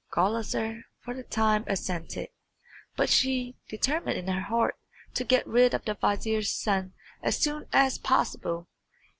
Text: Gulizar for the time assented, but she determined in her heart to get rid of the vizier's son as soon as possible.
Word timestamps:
Gulizar 0.11 0.85
for 0.99 1.13
the 1.13 1.21
time 1.21 1.63
assented, 1.67 2.29
but 2.95 3.07
she 3.07 3.55
determined 3.69 4.17
in 4.17 4.27
her 4.29 4.41
heart 4.41 4.75
to 5.13 5.23
get 5.23 5.45
rid 5.45 5.75
of 5.75 5.85
the 5.85 5.93
vizier's 5.93 6.49
son 6.51 6.93
as 7.21 7.37
soon 7.37 7.67
as 7.71 7.99
possible. 7.99 8.67